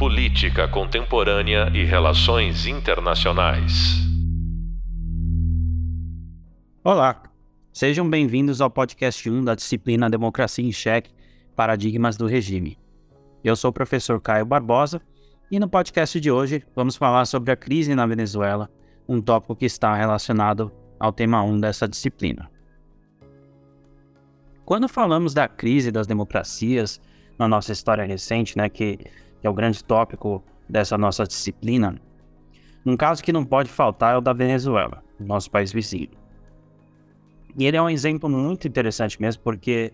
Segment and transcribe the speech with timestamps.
[0.00, 3.98] Política Contemporânea e Relações Internacionais.
[6.82, 7.22] Olá,
[7.70, 11.10] sejam bem-vindos ao podcast 1 da disciplina Democracia em Cheque
[11.54, 12.78] Paradigmas do Regime.
[13.44, 15.02] Eu sou o professor Caio Barbosa
[15.50, 18.70] e no podcast de hoje vamos falar sobre a crise na Venezuela,
[19.06, 22.50] um tópico que está relacionado ao tema 1 dessa disciplina.
[24.64, 26.98] Quando falamos da crise das democracias
[27.38, 28.98] na nossa história recente, né, que
[29.40, 32.00] que é o grande tópico dessa nossa disciplina,
[32.84, 36.08] um caso que não pode faltar é o da Venezuela, nosso país vizinho.
[37.56, 39.92] E ele é um exemplo muito interessante mesmo, porque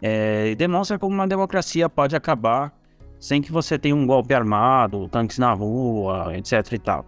[0.00, 2.72] é, demonstra como uma democracia pode acabar
[3.18, 7.04] sem que você tenha um golpe armado, tanques na rua, etc e tal.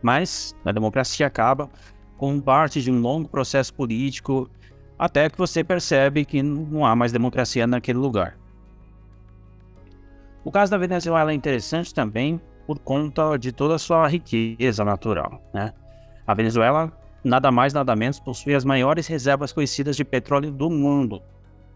[0.00, 1.68] Mas a democracia acaba
[2.16, 4.48] com parte de um longo processo político
[4.96, 8.36] até que você percebe que não há mais democracia naquele lugar.
[10.48, 15.42] O caso da Venezuela é interessante também por conta de toda a sua riqueza natural.
[15.52, 15.74] Né?
[16.26, 16.90] A Venezuela,
[17.22, 21.20] nada mais nada menos, possui as maiores reservas conhecidas de petróleo do mundo,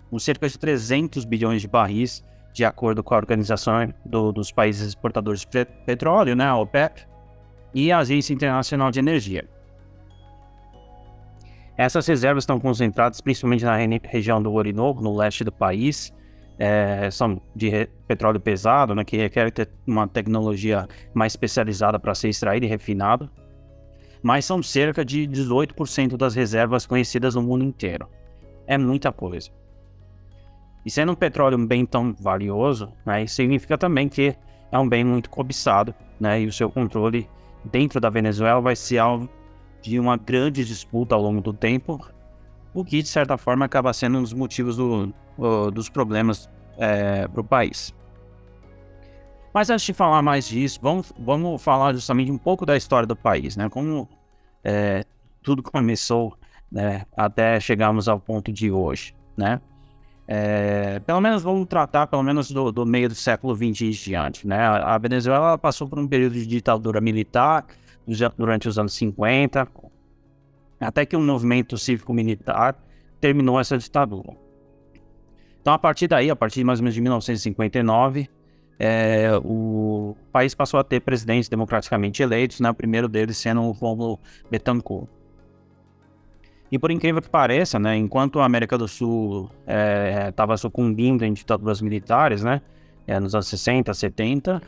[0.08, 4.88] com cerca de 300 bilhões de barris, de acordo com a Organização do, dos Países
[4.88, 7.06] Exportadores de Petróleo, né, a OPEP,
[7.74, 9.46] e a Agência Internacional de Energia.
[11.76, 16.10] Essas reservas estão concentradas principalmente na região do Orinoco, no leste do país,
[16.64, 22.28] é, são de petróleo pesado, né, que requer ter uma tecnologia mais especializada para ser
[22.28, 23.28] extraído e refinado,
[24.22, 28.08] mas são cerca de 18% das reservas conhecidas no mundo inteiro.
[28.64, 29.50] É muita coisa.
[30.86, 34.36] E sendo um petróleo um bem tão valioso, né, significa também que
[34.70, 37.28] é um bem muito cobiçado, né, e o seu controle
[37.64, 39.28] dentro da Venezuela vai ser alvo
[39.80, 42.00] de uma grande disputa ao longo do tempo,
[42.74, 45.12] o que de certa forma acaba sendo um dos motivos do,
[45.72, 46.48] dos problemas
[46.78, 47.94] é, para o país.
[49.52, 53.14] Mas antes de falar mais disso, vamos, vamos falar justamente um pouco da história do
[53.14, 53.68] país, né?
[53.68, 54.08] Como
[54.64, 55.04] é,
[55.42, 56.34] tudo começou
[56.70, 59.60] né, até chegarmos ao ponto de hoje, né?
[60.26, 64.46] É, pelo menos vamos tratar pelo menos do, do, meio do século XX em diante,
[64.46, 64.64] né?
[64.64, 67.66] A Venezuela passou por um período de ditadura militar
[68.38, 69.68] durante os anos 50,
[70.82, 72.76] até que um movimento cívico-militar
[73.20, 74.36] terminou essa ditadura.
[75.60, 78.28] Então, a partir daí, a partir de mais ou menos de 1959,
[78.78, 83.70] é, o país passou a ter presidentes democraticamente eleitos, né, o primeiro deles sendo o
[83.70, 84.18] Romulo
[84.50, 85.08] Betancourt.
[86.70, 89.50] E por incrível que pareça, né, enquanto a América do Sul
[90.28, 92.60] estava é, sucumbindo em ditaduras militares, né,
[93.06, 94.60] é, nos anos 60, 70,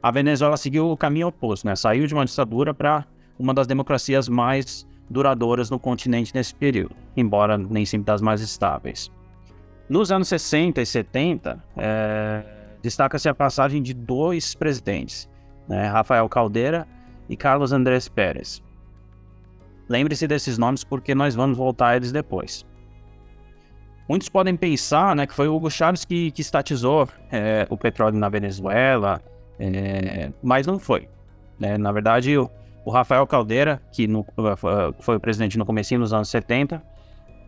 [0.00, 3.04] a Venezuela seguiu o caminho oposto, né, saiu de uma ditadura para
[3.36, 9.10] uma das democracias mais duradouras no continente nesse período, embora nem sempre das mais estáveis.
[9.88, 12.44] Nos anos 60 e 70, é,
[12.82, 15.28] destaca-se a passagem de dois presidentes,
[15.68, 16.86] né, Rafael Caldeira
[17.28, 18.62] e Carlos Andrés Pérez.
[19.88, 22.66] Lembre-se desses nomes porque nós vamos voltar a eles depois.
[24.08, 28.16] Muitos podem pensar né, que foi o Hugo Chávez que, que estatizou é, o petróleo
[28.16, 29.20] na Venezuela,
[29.58, 31.08] é, mas não foi.
[31.58, 31.76] Né?
[31.76, 32.50] Na verdade, o,
[32.86, 34.24] o Rafael Caldeira, que no,
[35.00, 36.80] foi o presidente no começo dos anos 70,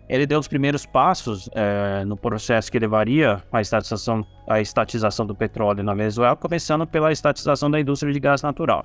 [0.08, 5.36] ele deu os primeiros passos é, no processo que levaria à estatização, à estatização do
[5.36, 8.84] petróleo na Venezuela, começando pela estatização da indústria de gás natural.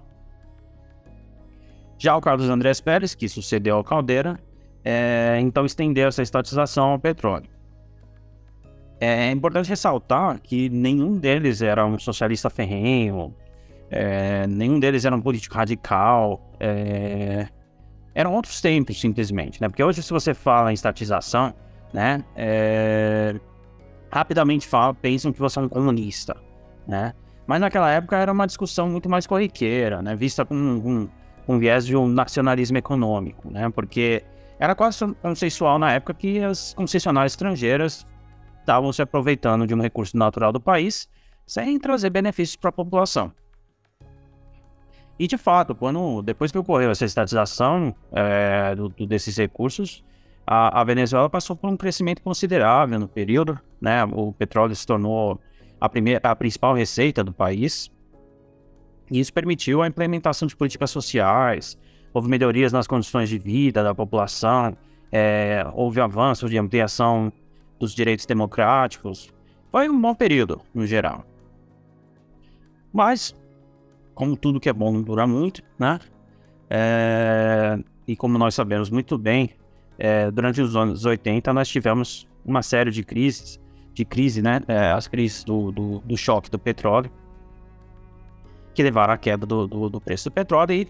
[1.97, 4.39] Já o Carlos Andrés Pérez, que sucedeu ao Caldeira,
[4.85, 7.49] é, então estendeu essa estatização ao petróleo.
[8.99, 13.33] É importante ressaltar que nenhum deles era um socialista ferrenho,
[13.93, 17.47] é, nenhum deles era um político radical, é,
[18.15, 19.67] eram outros tempos, simplesmente, né?
[19.67, 21.53] Porque hoje, se você fala em estatização,
[21.93, 22.23] né?
[22.35, 23.35] É...
[24.11, 26.35] Rapidamente fala, pensam que você é um comunista,
[26.87, 27.13] né?
[27.47, 30.15] Mas naquela época era uma discussão muito mais corriqueira, né?
[30.15, 30.55] Vista com
[31.47, 33.69] um, viés de um nacionalismo econômico, né?
[33.69, 34.23] Porque
[34.59, 38.05] era quase consensual na época que as concessionárias estrangeiras
[38.59, 41.09] estavam se aproveitando de um recurso natural do país
[41.45, 43.31] sem trazer benefícios para a população.
[45.17, 50.03] E de fato, quando depois que ocorreu essa estatização é, do, do, desses recursos,
[50.45, 54.03] a, a, Venezuela passou por um crescimento considerável no período, né?
[54.05, 55.39] O petróleo se tornou
[55.79, 57.91] a, primeira, a principal receita do país.
[59.11, 61.77] E isso permitiu a implementação de políticas sociais,
[62.13, 64.75] houve melhorias nas condições de vida da população,
[65.11, 67.31] é, houve avanços de ampliação
[67.79, 69.31] dos direitos democráticos.
[69.71, 71.25] Foi um bom período, no geral.
[72.91, 73.35] Mas
[74.13, 75.99] como tudo que é bom não dura muito, né?
[76.69, 77.77] É,
[78.07, 79.51] e como nós sabemos muito bem,
[79.97, 83.59] é, durante os anos 80 nós tivemos uma série de crises,
[83.93, 84.61] de crise, né?
[84.67, 87.11] É, as crises do, do, do, choque do petróleo,
[88.73, 90.87] que levaram à queda do, do, do preço do petróleo e,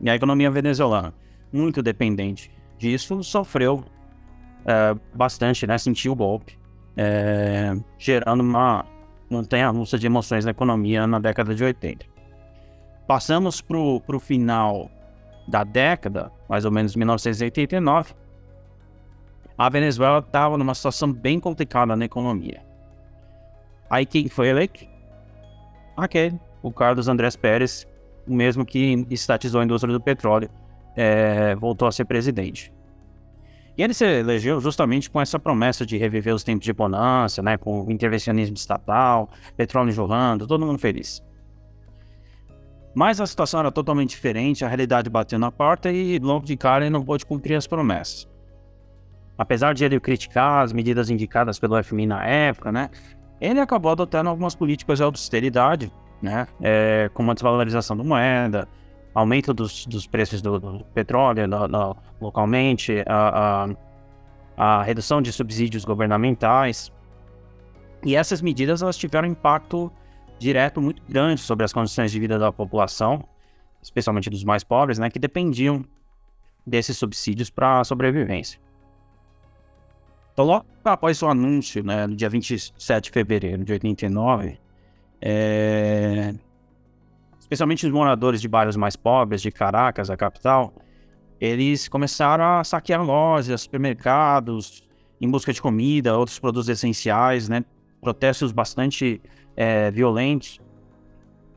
[0.00, 1.14] e, a economia venezuelana,
[1.52, 3.84] muito dependente disso, sofreu
[4.64, 5.78] é, bastante, né?
[5.78, 6.58] Sentiu o golpe,
[6.96, 8.84] é, gerando uma
[9.30, 12.04] montanha-russa de emoções na economia na década de 80.
[13.10, 14.88] Passamos para o final
[15.48, 18.14] da década, mais ou menos 1989,
[19.58, 22.62] a Venezuela estava numa situação bem complicada na economia.
[23.90, 24.86] Aí quem foi eleito?
[25.96, 27.84] Aquele, o Carlos Andrés Pérez,
[28.28, 30.48] o mesmo que estatizou a indústria do petróleo,
[30.94, 32.72] é, voltou a ser presidente.
[33.76, 37.56] E ele se elegeu justamente com essa promessa de reviver os tempos de bonança, né,
[37.56, 41.20] com intervencionismo estatal, petróleo jorrando, todo mundo feliz.
[42.94, 46.84] Mas a situação era totalmente diferente, a realidade bateu na porta e logo de cara
[46.84, 48.28] ele não pôde cumprir as promessas.
[49.38, 52.90] Apesar de ele criticar as medidas indicadas pelo FMI na época, né,
[53.40, 55.90] ele acabou adotando algumas políticas de austeridade,
[56.20, 58.68] né, é, como a desvalorização da moeda,
[59.14, 63.66] aumento dos, dos preços do, do petróleo no, no, localmente, a,
[64.56, 66.92] a, a, redução de subsídios governamentais.
[68.04, 69.92] E essas medidas elas tiveram impacto
[70.40, 73.22] direto muito grande sobre as condições de vida da população,
[73.82, 75.84] especialmente dos mais pobres, né, que dependiam
[76.66, 78.58] desses subsídios para a sobrevivência.
[80.32, 84.58] Então, logo após o anúncio, né, no dia 27 de fevereiro de 89,
[85.20, 86.34] é...
[87.38, 90.72] especialmente os moradores de bairros mais pobres de Caracas, a capital,
[91.38, 94.88] eles começaram a saquear lojas, supermercados,
[95.20, 97.62] em busca de comida, outros produtos essenciais, né?
[98.00, 99.20] Protestos bastante
[99.60, 100.58] é, violentos.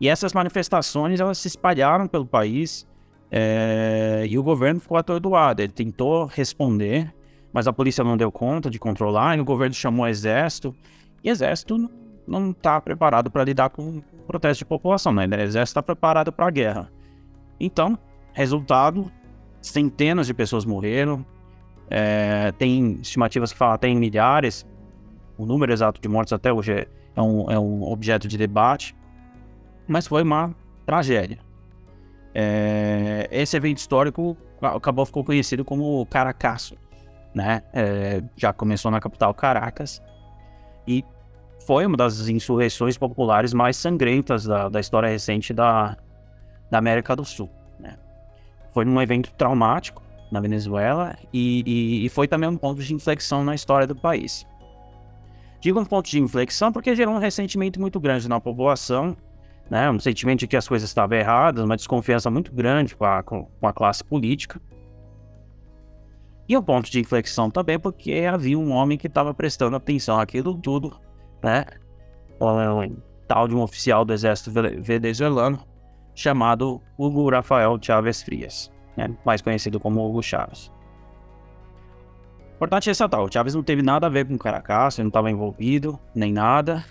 [0.02, 2.86] E essas manifestações elas se espalharam pelo país
[3.32, 5.62] é, e o governo ficou atordoado.
[5.62, 7.16] Ele tentou responder,
[7.54, 10.76] mas a polícia não deu conta de controlar, e o governo chamou o exército,
[11.24, 11.90] e o exército
[12.28, 15.26] não está preparado para lidar com protesto de população, né?
[15.26, 16.92] O exército está preparado para a guerra.
[17.58, 17.98] Então,
[18.34, 19.10] resultado,
[19.62, 21.26] centenas de pessoas morreram,
[21.90, 24.66] é, tem estimativas que falam até em milhares,
[25.38, 28.96] o número exato de mortes até hoje é é um, é um objeto de debate,
[29.88, 30.56] mas foi uma
[30.86, 31.40] tragédia.
[32.34, 36.76] É, esse evento histórico acabou ficou conhecido como Caracasso,
[37.34, 37.62] né?
[37.74, 40.02] É, já começou na capital Caracas
[40.88, 41.04] e
[41.66, 45.98] foi uma das insurreições populares mais sangrentas da, da história recente da,
[46.70, 47.50] da América do Sul.
[47.80, 47.98] Né?
[48.74, 50.02] Foi um evento traumático
[50.32, 54.46] na Venezuela e, e, e foi também um ponto de inflexão na história do país.
[55.64, 59.16] Digo um ponto de inflexão porque gerou um ressentimento muito grande na população,
[59.70, 59.90] né?
[59.90, 63.48] um sentimento de que as coisas estavam erradas, uma desconfiança muito grande com a, com
[63.62, 64.62] a classe política.
[66.50, 70.54] E um ponto de inflexão também porque havia um homem que estava prestando atenção àquilo
[70.58, 71.00] tudo,
[71.42, 71.64] né?
[72.42, 74.52] Um tal de um oficial do exército
[74.82, 75.66] venezuelano
[76.14, 79.16] chamado Hugo Rafael Chávez Frias, né?
[79.26, 80.73] mais conhecido como Hugo Chávez.
[82.64, 85.30] Importante ressaltar, o Chaves não teve nada a ver com o Caracas, ele não estava
[85.30, 86.82] envolvido, nem nada.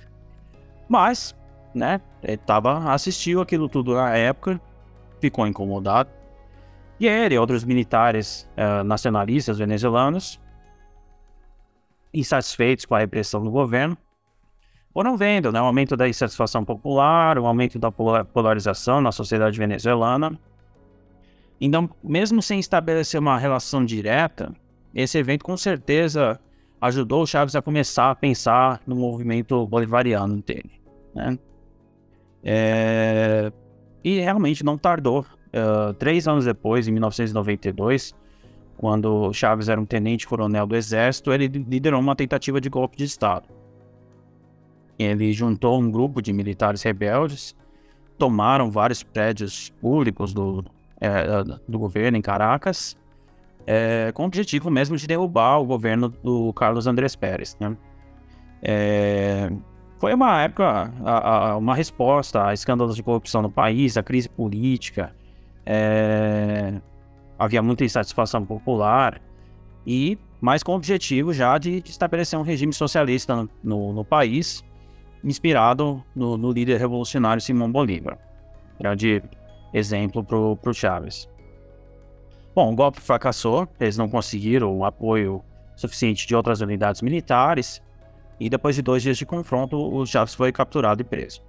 [0.86, 1.34] Mas,
[1.74, 4.60] né, ele tava, assistiu aquilo tudo na época,
[5.18, 6.10] ficou incomodado.
[7.00, 10.38] E ele e outros militares uh, nacionalistas venezuelanos,
[12.12, 13.96] insatisfeitos com a repressão do governo,
[14.92, 20.38] foram vendo né, o aumento da insatisfação popular, o aumento da polarização na sociedade venezuelana.
[21.58, 24.52] Então, mesmo sem estabelecer uma relação direta,
[24.94, 26.38] esse evento com certeza
[26.80, 30.72] ajudou o Chaves a começar a pensar no movimento bolivariano dele.
[31.14, 31.38] Né?
[32.42, 33.52] É...
[34.02, 35.24] E realmente não tardou.
[35.54, 38.14] Uh, três anos depois, em 1992,
[38.76, 43.48] quando Chaves era um tenente-coronel do Exército, ele liderou uma tentativa de golpe de Estado.
[44.98, 47.54] Ele juntou um grupo de militares rebeldes,
[48.18, 50.64] tomaram vários prédios públicos do,
[51.00, 52.96] é, do governo em Caracas
[53.66, 57.56] é, com o objetivo mesmo de derrubar o governo do Carlos Andrés Pérez.
[57.60, 57.76] Né?
[58.62, 59.50] É,
[59.98, 64.28] foi uma época, a, a, uma resposta a escândalos de corrupção no país, a crise
[64.28, 65.14] política,
[65.64, 66.80] é,
[67.38, 69.20] havia muita insatisfação popular
[69.86, 74.04] e mais com o objetivo já de, de estabelecer um regime socialista no, no, no
[74.04, 74.64] país,
[75.22, 78.18] inspirado no, no, líder revolucionário Simão Bolívar,
[78.80, 79.22] grande
[79.72, 81.28] exemplo para o Chávez.
[82.54, 85.42] Bom, o golpe fracassou, eles não conseguiram o apoio
[85.74, 87.82] suficiente de outras unidades militares,
[88.38, 91.42] e depois de dois dias de confronto, o Chaves foi capturado e preso.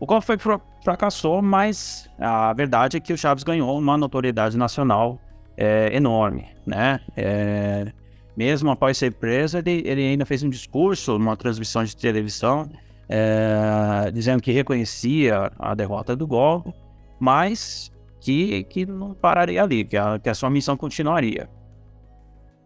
[0.00, 0.36] O golpe foi
[0.82, 5.20] fracassou, mas a verdade é que o Chaves ganhou uma notoriedade nacional
[5.56, 7.00] é, enorme, né?
[7.16, 7.92] É,
[8.36, 12.70] mesmo após ser preso, ele, ele, ainda fez um discurso numa transmissão de televisão
[13.08, 16.72] é, dizendo que reconhecia a derrota do golpe,
[17.18, 17.90] mas
[18.20, 21.48] que, que não pararia ali, que a, que a sua missão continuaria.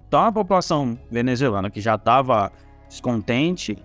[0.08, 2.52] Então a população venezuelana que já estava
[2.88, 3.76] descontente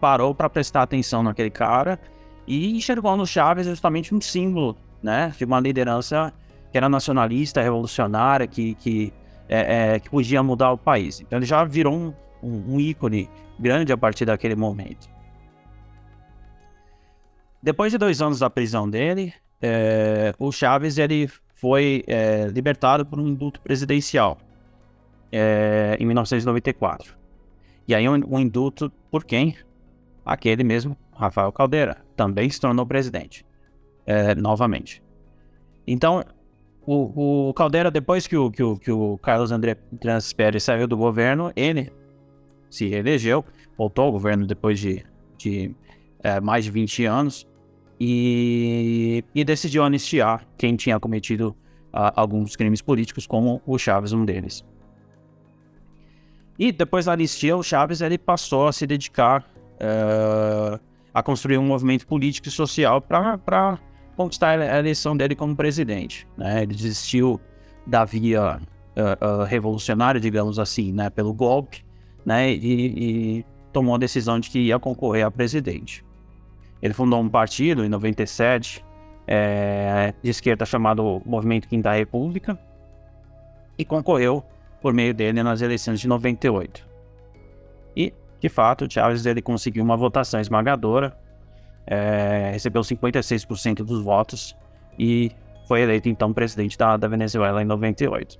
[0.00, 1.98] parou para prestar atenção naquele cara
[2.46, 6.32] e enxergou no Chaves justamente um símbolo, né, de uma liderança
[6.70, 9.12] que era nacionalista, revolucionária, que, que,
[9.48, 11.20] é, é, que podia mudar o país.
[11.20, 15.08] Então ele já virou um, um, um ícone grande a partir daquele momento.
[17.62, 23.18] Depois de dois anos da prisão dele, é, o Chaves ele foi é, libertado por
[23.18, 24.38] um indulto presidencial
[25.32, 27.16] é, em 1994.
[27.88, 29.56] E aí um, um indulto por quem?
[30.24, 33.46] Aquele mesmo, Rafael Caldeira, também se tornou presidente
[34.04, 35.02] é, novamente.
[35.86, 36.24] Então,
[36.84, 40.96] o, o, Caldeira, depois que o, que o, que o Carlos André Transpere saiu do
[40.96, 41.92] governo, ele
[42.68, 43.44] se elegeu,
[43.78, 45.04] voltou ao governo depois de,
[45.38, 45.74] de
[46.22, 47.46] é, mais de 20 anos
[47.98, 51.56] e, e decidiu anistiar quem tinha cometido
[51.94, 54.64] uh, alguns crimes políticos, como o Chaves, um deles.
[56.58, 59.44] E depois da anistia, o Chaves ele passou a se dedicar
[59.76, 60.80] uh,
[61.12, 63.78] a construir um movimento político e social para
[64.16, 66.26] conquistar a eleição dele como presidente.
[66.36, 66.62] Né?
[66.62, 67.40] Ele desistiu
[67.86, 71.10] da via uh, uh, revolucionária, digamos assim, né?
[71.10, 71.84] pelo golpe,
[72.24, 72.52] né?
[72.52, 76.02] E, e, tomou a decisão de que ia concorrer a presidente.
[76.82, 78.84] Ele fundou um partido em 97
[79.26, 82.58] é, de esquerda chamado Movimento Quinta República
[83.78, 84.44] e concorreu
[84.80, 86.86] por meio dele nas eleições de 98.
[87.96, 91.16] E, de fato, Chávez ele conseguiu uma votação esmagadora,
[91.86, 94.56] é, recebeu 56% dos votos
[94.98, 95.30] e
[95.66, 98.38] foi eleito então presidente da, da Venezuela em 98.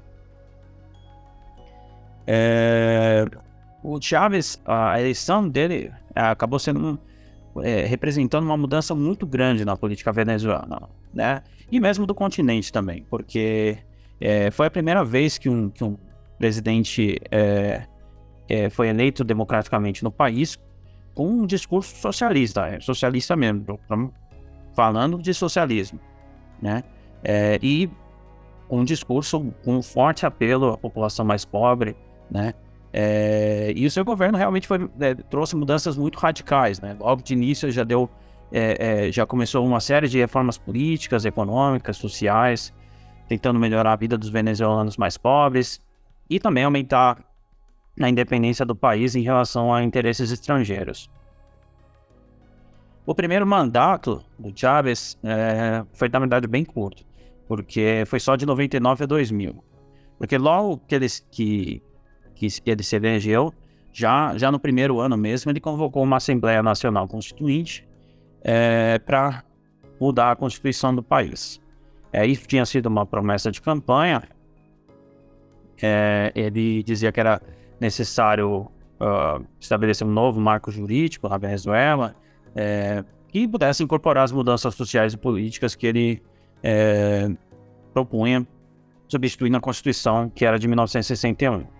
[2.26, 3.24] É,
[3.82, 6.98] o Chávez, a eleição dele é, acabou sendo
[7.62, 11.42] é, representando uma mudança muito grande na política venezuelana, né?
[11.70, 13.78] E mesmo do continente também, porque
[14.20, 15.96] é, foi a primeira vez que um, que um
[16.38, 17.86] presidente é,
[18.48, 20.58] é foi eleito democraticamente no país
[21.14, 23.80] com um discurso socialista, é, socialista mesmo,
[24.74, 25.98] falando de socialismo,
[26.60, 26.82] né?
[27.62, 27.90] E
[28.70, 31.96] um discurso com um forte apelo à população mais pobre,
[32.30, 32.54] né?
[32.98, 36.96] É, e o seu governo realmente foi, é, trouxe mudanças muito radicais, né?
[36.98, 38.08] Logo de início já deu,
[38.50, 42.72] é, é, já começou uma série de reformas políticas, econômicas, sociais,
[43.28, 45.78] tentando melhorar a vida dos venezuelanos mais pobres
[46.30, 47.22] e também aumentar
[48.00, 51.10] a independência do país em relação a interesses estrangeiros.
[53.04, 57.04] O primeiro mandato do Chávez é, foi, na verdade, bem curto,
[57.46, 59.62] porque foi só de 99 a 2000.
[60.16, 61.82] Porque logo que, eles, que
[62.36, 63.52] que ele se elegeu,
[63.92, 67.88] já, já no primeiro ano mesmo, ele convocou uma Assembleia Nacional Constituinte
[68.42, 69.42] é, para
[70.00, 71.60] mudar a Constituição do país.
[72.12, 74.22] É, isso tinha sido uma promessa de campanha.
[75.82, 77.40] É, ele dizia que era
[77.80, 82.14] necessário uh, estabelecer um novo marco jurídico na Venezuela
[82.54, 86.22] é, que pudesse incorporar as mudanças sociais e políticas que ele
[86.62, 87.30] é,
[87.92, 88.46] propunha,
[89.08, 91.75] substituindo a Constituição que era de 1961.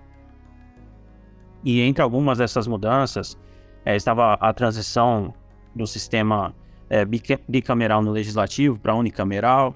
[1.65, 3.37] E entre algumas dessas mudanças
[3.85, 5.35] é, estava a transição
[5.75, 6.55] do sistema
[6.89, 9.75] é, bicameral no legislativo para unicameral.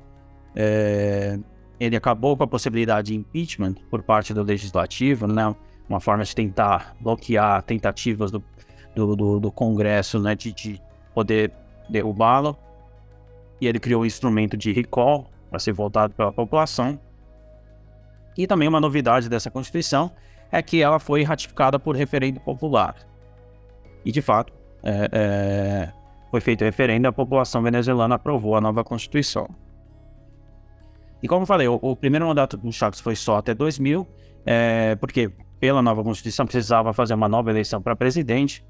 [0.55, 1.39] É,
[1.79, 5.55] ele acabou com a possibilidade de impeachment por parte do legislativo, né?
[5.89, 8.43] uma forma de tentar bloquear tentativas do,
[8.95, 10.35] do, do, do Congresso né?
[10.35, 10.81] de, de
[11.15, 11.53] poder
[11.89, 12.57] derrubá-lo.
[13.61, 16.99] E ele criou um instrumento de recall para ser votado pela população.
[18.37, 20.13] E também uma novidade dessa Constituição
[20.51, 22.97] é que ela foi ratificada por referendo popular.
[24.05, 24.53] E, de fato,
[24.83, 25.93] é, é,
[26.31, 29.49] foi feito referendo e a população venezuelana aprovou a nova Constituição.
[31.23, 34.07] E como eu falei, o, o primeiro mandato do Chaves foi só até 2000,
[34.47, 38.65] é, porque pela nova Constituição precisava fazer uma nova eleição para presidente.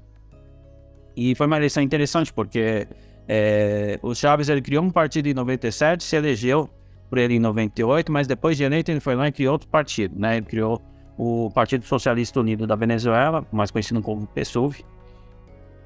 [1.15, 2.87] E foi uma eleição interessante, porque
[3.27, 6.69] é, o Chaves ele criou um partido em 97, se elegeu
[7.09, 10.17] por ele em 98, mas depois de eleito ele foi lá e criou outro partido,
[10.17, 10.37] né?
[10.37, 10.81] Ele criou
[11.23, 14.83] o Partido Socialista Unido da Venezuela, mais conhecido como PSUV.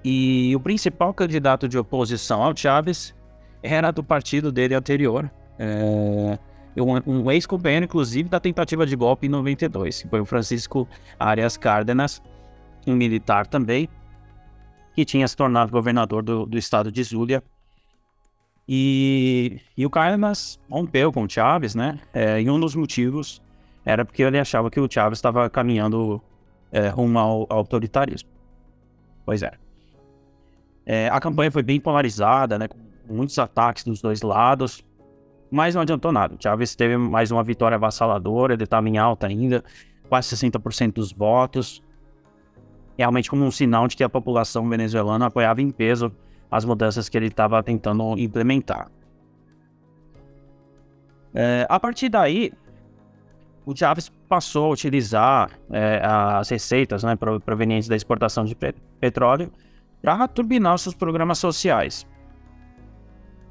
[0.01, 3.13] E o principal candidato de oposição ao Chávez
[3.61, 6.39] era do partido dele anterior, é,
[6.77, 10.87] um, um ex-companheiro, inclusive, da tentativa de golpe em 92, que foi o Francisco
[11.19, 12.21] Arias Cárdenas,
[12.87, 13.89] um militar também,
[14.93, 17.43] que tinha se tornado governador do, do estado de Zulia.
[18.65, 21.99] E, e o Cárdenas rompeu com o Chávez, né?
[22.13, 23.41] É, e um dos motivos
[23.85, 26.21] era porque ele achava que o Chávez estava caminhando
[26.71, 28.29] é, rumo ao, ao, autoritarismo.
[29.23, 29.51] Pois é.
[30.85, 32.77] É, a campanha foi bem polarizada, né, com
[33.07, 34.83] muitos ataques dos dois lados,
[35.51, 36.35] mas não adiantou nada.
[36.35, 39.63] O Chávez teve mais uma vitória avassaladora, ele estava em alta ainda,
[40.09, 41.81] quase 60% dos votos,
[42.97, 46.11] realmente como um sinal de que a população venezuelana apoiava em peso
[46.49, 48.89] as mudanças que ele estava tentando implementar.
[51.33, 52.53] É, a partir daí,
[53.65, 58.55] o Chaves passou a utilizar é, as receitas né, provenientes da exportação de
[58.99, 59.51] petróleo
[60.01, 62.05] para turbinar seus programas sociais.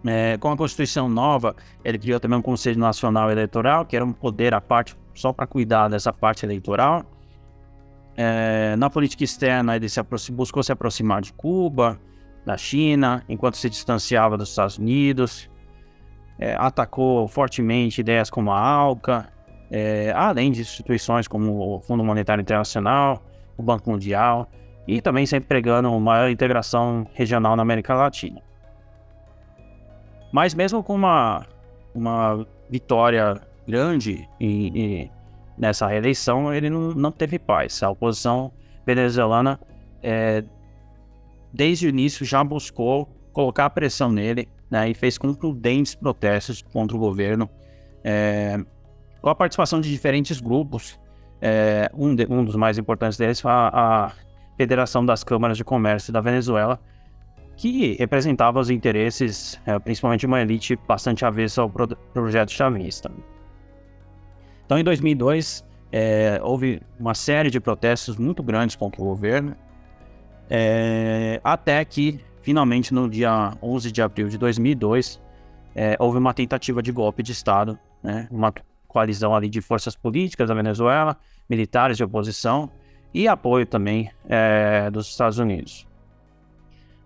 [0.07, 4.13] É, com a Constituição nova, ele criou também um Conselho Nacional Eleitoral, que era um
[4.13, 7.05] poder à parte só para cuidar dessa parte eleitoral.
[8.17, 11.99] É, na política externa, ele se buscou se aproximar de Cuba,
[12.45, 15.51] da China, enquanto se distanciava dos Estados Unidos.
[16.39, 19.33] É, atacou fortemente ideias como a ALCA,
[19.71, 23.23] é, além de instituições como o Fundo Monetário Internacional,
[23.57, 24.49] o Banco Mundial,
[24.87, 28.43] e também sempre pregando maior integração regional na América Latina.
[30.33, 31.47] Mas mesmo com uma,
[31.95, 35.11] uma vitória grande e, e
[35.57, 37.83] nessa reeleição, ele não, não, teve paz.
[37.83, 38.53] A oposição
[38.85, 39.61] venezuelana,
[40.03, 40.45] é,
[41.53, 47.01] desde o início, já buscou colocar pressão nele né, e fez concludentes protestos contra o
[47.01, 47.49] governo,
[48.03, 48.59] é,
[49.31, 50.99] a participação de diferentes grupos.
[51.41, 54.13] É, um, de, um, dos mais importantes deles foi a, a
[54.57, 56.81] Federação das Câmaras de Comércio da Venezuela,
[57.57, 63.11] que representava os interesses, é, principalmente uma elite bastante avessa ao pro projeto chavista.
[64.65, 69.55] Então, em 2002, é, houve uma série de protestos muito grandes contra o governo,
[70.49, 75.21] é, até que, finalmente, no dia 11 de abril de 2002,
[75.75, 78.53] é, houve uma tentativa de golpe de Estado, né, uma
[78.95, 81.17] coalizão ali de forças políticas da Venezuela,
[81.51, 82.71] militares de oposição
[83.13, 85.85] e apoio também é, dos Estados Unidos.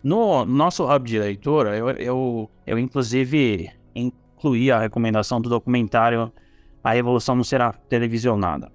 [0.05, 6.31] No nosso hub de leitura, eu, eu, eu inclusive incluí a recomendação do documentário
[6.85, 8.71] A Revolução Não Será Televisionada.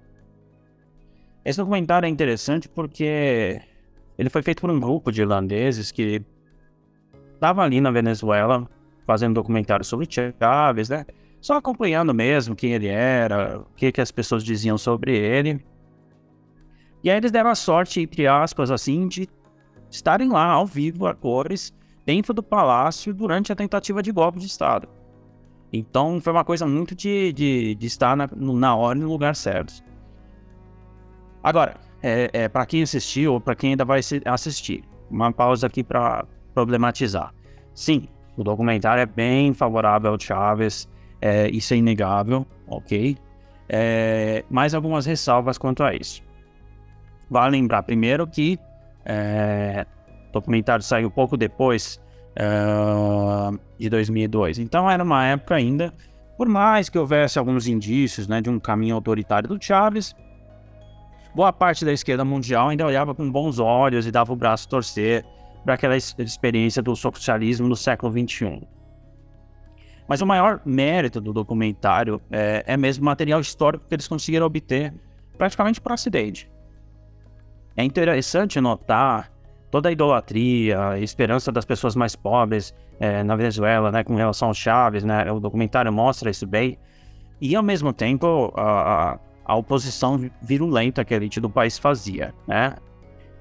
[1.44, 3.60] Esse documentário é interessante porque
[4.18, 6.20] ele foi feito por um grupo de irlandeses que
[7.34, 8.68] estava ali na Venezuela
[9.06, 11.06] fazendo documentário sobre Chávez, né?
[11.44, 15.62] Só acompanhando mesmo quem ele era, o que, que as pessoas diziam sobre ele.
[17.02, 19.28] E aí eles deram a sorte, entre aspas, assim, de
[19.90, 21.70] estarem lá ao vivo, a cores,
[22.06, 24.88] dentro do palácio durante a tentativa de golpe de Estado.
[25.70, 29.36] Então foi uma coisa muito de, de, de estar na, na hora e no lugar
[29.36, 29.84] certo.
[31.42, 35.84] Agora, é, é para quem assistiu ou para quem ainda vai assistir, uma pausa aqui
[35.84, 37.34] para problematizar.
[37.74, 40.88] Sim, o documentário é bem favorável ao Chaves,
[41.20, 43.16] é, isso é inegável, ok?
[43.68, 46.22] É, mais algumas ressalvas quanto a isso.
[47.30, 48.58] Vale lembrar primeiro que
[49.04, 49.86] é,
[50.28, 52.00] o documentário saiu pouco depois
[52.36, 52.44] é,
[53.78, 55.92] de 2002, então era uma época ainda,
[56.36, 60.14] por mais que houvesse alguns indícios né, de um caminho autoritário do Chaves,
[61.34, 64.70] boa parte da esquerda mundial ainda olhava com bons olhos e dava o braço a
[64.70, 65.24] torcer
[65.64, 68.60] para aquela experiência do socialismo do século XXI.
[70.08, 74.46] Mas o maior mérito do documentário é, é mesmo o material histórico que eles conseguiram
[74.46, 74.92] obter
[75.38, 76.50] praticamente por acidente.
[77.76, 79.32] É interessante notar
[79.70, 84.48] toda a idolatria, a esperança das pessoas mais pobres é, na Venezuela, né, com relação
[84.48, 86.78] ao Chaves, né, o documentário mostra isso bem,
[87.40, 92.32] e ao mesmo tempo a, a, a oposição virulenta que a elite do país fazia,
[92.46, 92.76] né,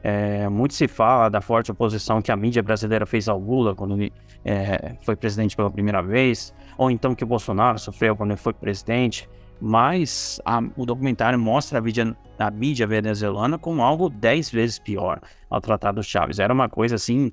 [0.04, 3.96] é, muito se fala da forte oposição que a mídia brasileira fez ao Lula quando
[3.96, 4.12] ele
[4.44, 8.52] é, foi presidente pela primeira vez, ou então que o Bolsonaro sofreu quando ele foi
[8.52, 9.30] presidente,
[9.62, 15.22] mas a, o documentário mostra a mídia, a mídia venezuelana como algo dez vezes pior
[15.50, 16.38] ao tratar do Chaves.
[16.38, 17.32] Era uma coisa assim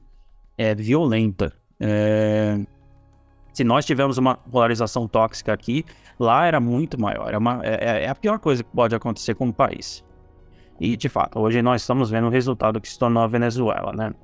[0.56, 1.52] é, violenta.
[1.80, 2.60] É,
[3.52, 5.84] se nós tivermos uma polarização tóxica aqui,
[6.20, 7.34] lá era muito maior.
[7.34, 10.04] É, uma, é, é a pior coisa que pode acontecer com o país.
[10.80, 14.14] E, de fato, hoje nós estamos vendo o resultado que se tornou a Venezuela, né?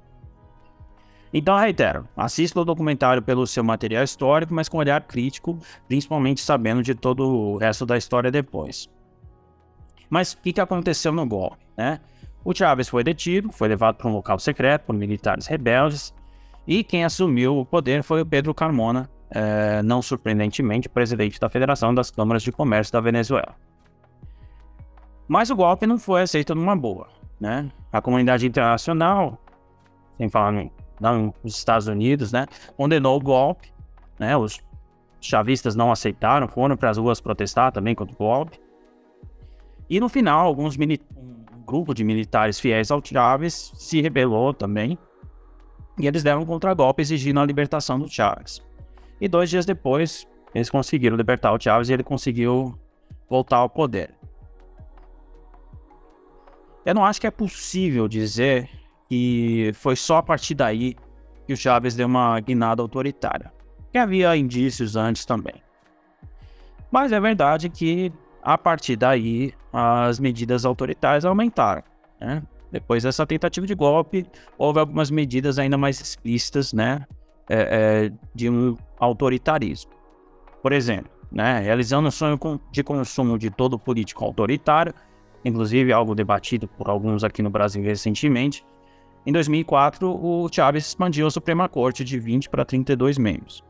[1.33, 6.83] Então, reitero, assista o documentário pelo seu material histórico, mas com olhar crítico, principalmente sabendo
[6.83, 8.89] de todo o resto da história depois.
[10.09, 12.01] Mas o que, que aconteceu no golpe, né?
[12.43, 16.15] O Chávez foi detido, foi levado para um local secreto por militares rebeldes,
[16.67, 21.95] e quem assumiu o poder foi o Pedro Carmona, é, não surpreendentemente, presidente da Federação
[21.95, 23.57] das Câmaras de Comércio da Venezuela.
[25.29, 27.09] Mas o golpe não foi aceito numa boa,
[27.41, 27.71] né?
[27.93, 29.39] A comunidade internacional,
[30.17, 33.73] sem falar no, não, nos Estados Unidos, né, condenou o golpe,
[34.19, 34.37] né?
[34.37, 34.61] Os
[35.21, 38.61] chavistas não aceitaram, foram para as ruas protestar também contra o golpe.
[39.89, 44.99] E no final, alguns um grupo de militares fiéis ao Chávez se rebelou também.
[45.99, 48.63] e eles deram um contragolpe exigindo a libertação do Chávez.
[49.21, 52.79] E dois dias depois, eles conseguiram libertar o Chávez e ele conseguiu
[53.29, 54.15] voltar ao poder.
[56.87, 58.71] Eu não acho que é possível dizer
[59.09, 60.95] que foi só a partir daí
[61.45, 63.53] que o Chávez deu uma guinada autoritária.
[63.91, 65.55] Que havia indícios antes também.
[66.89, 71.83] Mas é verdade que a partir daí as medidas autoritárias aumentaram.
[72.21, 72.41] Né?
[72.71, 74.25] Depois dessa tentativa de golpe,
[74.57, 77.05] houve algumas medidas ainda mais explícitas né?
[77.49, 79.91] É, é, de um autoritarismo.
[80.63, 81.59] Por exemplo, né?
[81.59, 82.39] realizando o sonho
[82.71, 84.95] de consumo de todo político autoritário,
[85.47, 88.67] inclusive algo debatido por alguns aqui no Brasil recentemente.
[89.25, 93.63] Em 2004, o Chávez expandiu a Suprema Corte de 20 para 32 membros.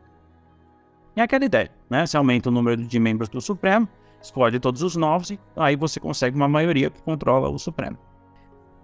[1.14, 2.04] E aquela ideia, né?
[2.04, 3.88] Você aumenta o número de membros do Supremo,
[4.20, 7.98] escolhe todos os novos e aí você consegue uma maioria que controla o Supremo.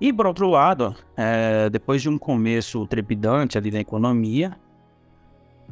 [0.00, 4.59] E por outro lado, é, depois de um começo trepidante ali na economia,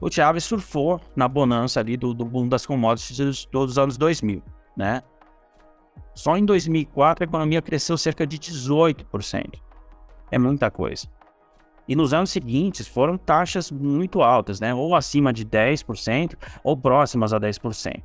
[0.00, 4.42] o Chávez surfou na bonança ali do, do boom das commodities dos anos 2000,
[4.76, 5.02] né?
[6.20, 9.54] Só em 2004 a economia cresceu cerca de 18%.
[10.30, 11.08] É muita coisa.
[11.88, 14.74] E nos anos seguintes foram taxas muito altas, né?
[14.74, 18.02] Ou acima de 10%, ou próximas a 10%.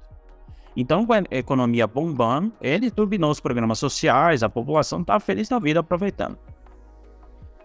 [0.77, 5.59] Então, com a economia bombando, ele turbinou os programas sociais, a população estava feliz da
[5.59, 6.37] vida aproveitando.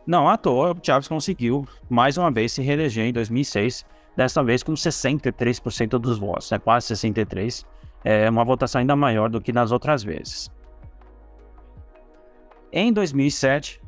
[0.04, 3.86] Não à toa, o Chaves conseguiu mais uma vez se reeleger em 2006,
[4.16, 6.58] desta vez com 63% dos votos, né?
[6.58, 7.64] quase 63%,
[8.04, 10.50] é uma votação ainda maior do que nas outras vezes.
[12.72, 13.80] Em 2007,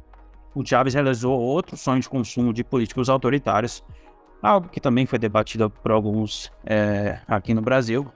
[0.54, 3.84] o Chávez realizou outro sonho de consumo de políticos autoritários,
[4.42, 8.06] algo que também foi debatido por alguns é, aqui no Brasil,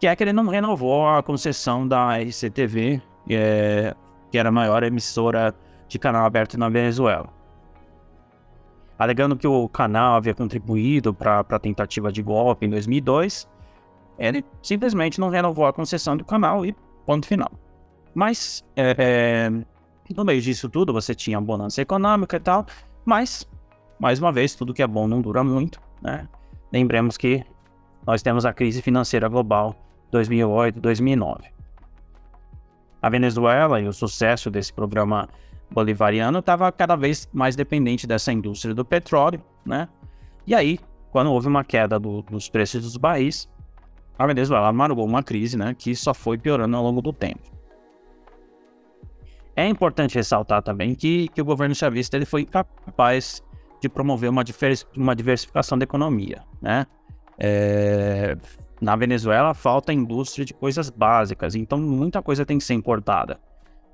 [0.00, 3.94] que é que ele não renovou a concessão da RCTV, é,
[4.30, 5.54] que era a maior emissora
[5.88, 7.28] de canal aberto na Venezuela.
[8.98, 13.48] Alegando que o canal havia contribuído para a tentativa de golpe em 2002,
[14.18, 16.74] ele simplesmente não renovou a concessão do canal e
[17.04, 17.50] ponto final.
[18.14, 19.50] Mas, é, é,
[20.14, 22.66] no meio disso tudo, você tinha bonança econômica e tal,
[23.04, 23.48] mas,
[23.98, 26.28] mais uma vez, tudo que é bom não dura muito, né?
[26.72, 27.44] Lembremos que
[28.06, 29.74] nós temos a crise financeira global
[30.10, 31.44] 2008, 2009.
[33.02, 35.28] A Venezuela e o sucesso desse programa
[35.70, 39.88] bolivariano estava cada vez mais dependente dessa indústria do petróleo, né?
[40.46, 40.78] E aí,
[41.10, 43.48] quando houve uma queda do, dos preços dos barris,
[44.18, 47.52] a Venezuela amargou uma crise né, que só foi piorando ao longo do tempo.
[49.56, 53.42] É importante ressaltar também que, que o governo chavista ele foi incapaz
[53.80, 54.42] de promover uma,
[54.96, 56.42] uma diversificação da economia.
[56.60, 56.86] Né?
[57.38, 58.36] É,
[58.80, 63.38] na Venezuela falta indústria de coisas básicas, então muita coisa tem que ser importada.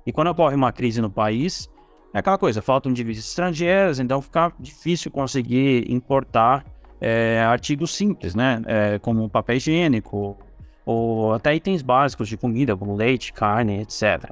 [0.05, 1.69] E quando ocorre uma crise no país,
[2.13, 6.65] é aquela coisa, faltam divisas estrangeiras, então fica difícil conseguir importar
[7.01, 8.61] é, artigos simples, né?
[8.67, 10.37] É, como papel higiênico,
[10.85, 14.31] ou até itens básicos de comida, como leite, carne, etc.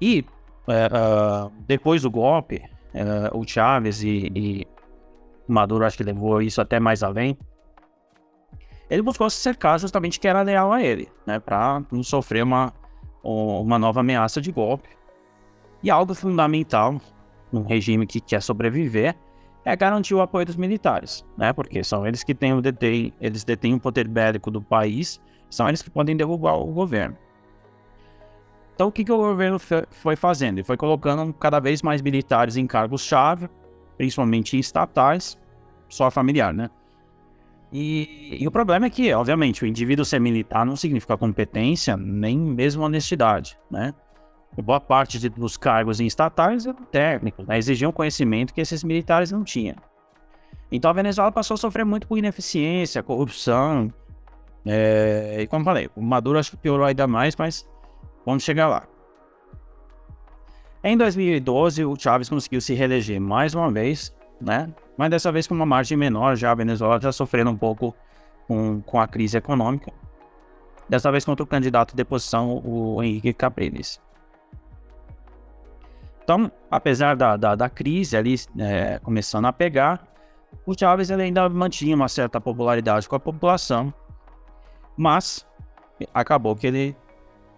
[0.00, 0.24] E
[0.66, 4.66] uh, depois do golpe, é, o Chávez e, e
[5.46, 7.36] Maduro acho que levou isso até mais além.
[8.88, 12.72] Ele buscou se cercar justamente que era leal a ele, né, para não sofrer uma,
[13.22, 14.88] uma nova ameaça de golpe.
[15.82, 17.00] E algo fundamental
[17.50, 19.16] num regime que quer sobreviver
[19.64, 21.52] é garantir o apoio dos militares, né?
[21.52, 25.68] Porque são eles que têm o detém, eles detêm o poder bélico do país, são
[25.68, 27.16] eles que podem derrubar o governo.
[28.74, 30.58] Então o que, que o governo foi fazendo?
[30.58, 33.48] Ele foi colocando cada vez mais militares em cargos-chave,
[33.96, 35.38] principalmente estatais,
[35.88, 36.68] só familiar, né?
[37.72, 42.38] E, e, o problema é que, obviamente, o indivíduo ser militar não significa competência, nem
[42.38, 43.92] mesmo honestidade, né?
[44.62, 47.58] Boa parte de, dos cargos em estatais eram técnicos, né?
[47.58, 49.76] exigiam conhecimento que esses militares não tinham.
[50.70, 53.92] Então a Venezuela passou a sofrer muito com ineficiência, corrupção.
[54.66, 55.38] É...
[55.40, 57.68] E como falei, o Maduro acho que piorou ainda mais, mas
[58.24, 58.86] vamos chegar lá.
[60.82, 64.72] Em 2012, o Chávez conseguiu se reeleger mais uma vez, né?
[64.96, 67.94] Mas dessa vez com uma margem menor, já a Venezuela está sofrendo um pouco
[68.46, 69.92] com, com a crise econômica.
[70.88, 74.00] Dessa vez contra o candidato de posição, o Henrique Capriles.
[76.24, 80.08] Então, apesar da, da, da crise ali é, começando a pegar,
[80.66, 83.92] o ele ainda mantinha uma certa popularidade com a população,
[84.96, 85.46] mas
[86.14, 86.96] acabou que ele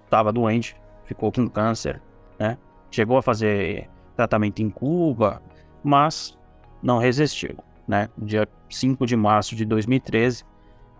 [0.04, 2.02] estava doente, ficou com câncer,
[2.38, 2.58] né?
[2.90, 5.40] Chegou a fazer tratamento em Cuba,
[5.84, 6.36] mas
[6.82, 8.08] não resistiu, né?
[8.18, 10.44] Dia 5 de março de 2013,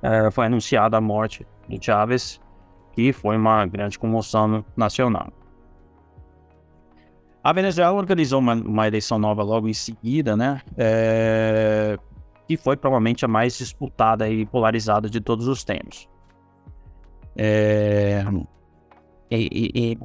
[0.03, 2.41] é, foi anunciada a morte do Chávez,
[2.93, 5.33] que foi uma grande comoção nacional.
[7.47, 10.61] A Venezuela organizou uma, uma eleição nova logo em seguida, né?
[10.77, 11.97] É,
[12.49, 16.09] que foi provavelmente a mais disputada e polarizada de todos os tempos.
[17.37, 18.25] É,
[19.31, 19.99] e, e,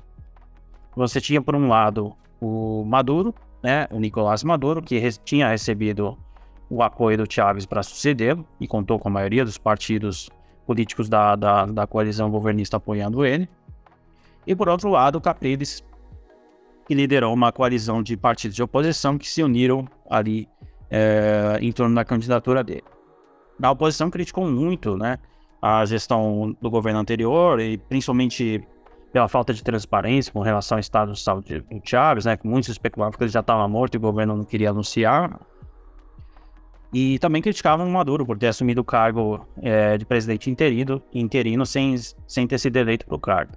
[0.96, 6.16] você tinha, por um lado, o Maduro, né, o Nicolás Maduro, que re tinha recebido
[6.70, 10.30] o apoio do Chávez para sucedê-lo e contou com a maioria dos partidos
[10.68, 13.50] políticos da, da, da, coalizão governista apoiando ele.
[14.46, 15.84] E por outro lado, o Capriles,
[16.92, 20.46] que liderou uma coalizão de partidos de oposição que se uniram ali
[20.90, 22.84] é, em torno da candidatura dele.
[23.64, 25.18] A oposição criticou muito né,
[25.62, 28.62] a gestão do governo anterior e principalmente
[29.14, 32.68] pela falta de transparência com relação ao estado de saúde do Chaves, né, que muitos
[32.68, 35.40] especulavam que ele já estava morto e o governo não queria anunciar.
[36.94, 41.66] E também criticavam o Maduro por ter assumido o cargo é, de presidente interino, interino
[41.66, 41.96] sem,
[42.28, 43.54] sem ter sido eleito para o cargo.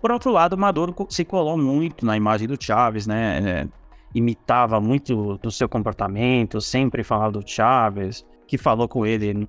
[0.00, 3.38] Por outro lado, Maduro se colou muito na imagem do Chaves, né?
[3.38, 3.68] É,
[4.14, 9.48] imitava muito do seu comportamento, sempre falava do Chaves, que falou com ele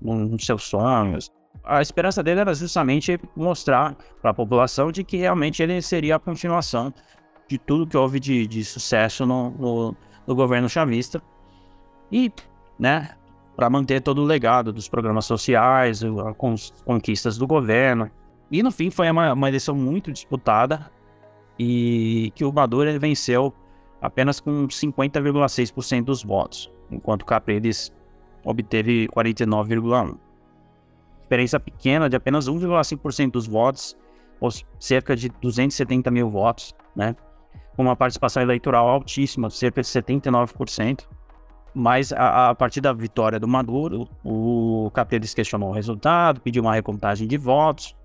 [0.00, 1.30] nos seus sonhos.
[1.62, 6.18] A esperança dele era justamente mostrar para a população de que realmente ele seria a
[6.18, 6.92] continuação
[7.48, 11.22] de tudo que houve de, de sucesso no, no, no governo chavista
[12.10, 12.30] e,
[12.78, 13.10] né,
[13.56, 18.10] para manter todo o legado dos programas sociais, as conquistas do governo.
[18.50, 20.90] E no fim foi uma, uma eleição muito disputada
[21.58, 23.52] e que o Maduro venceu
[24.00, 27.92] apenas com 50,6% dos votos, enquanto Capriles
[28.44, 30.18] obteve 49,1%.
[31.22, 33.96] Diferença pequena de apenas 1,5% dos votos,
[34.38, 37.16] ou cerca de 270 mil votos, né?
[37.74, 41.08] Com uma participação eleitoral altíssima, cerca de 79%.
[41.74, 46.74] Mas a, a, partir da vitória do Maduro, o Capriles questionou o resultado, pediu uma
[46.74, 47.96] recontagem de votos.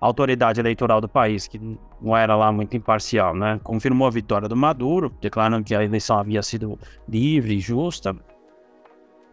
[0.00, 1.60] Autoridade eleitoral do país, que
[2.00, 6.18] não era lá muito imparcial, né, confirmou a vitória do Maduro, declarando que a eleição
[6.18, 8.16] havia sido livre e justa.